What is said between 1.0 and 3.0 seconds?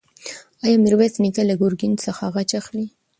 نیکه له ګرګین څخه غچ اخلي؟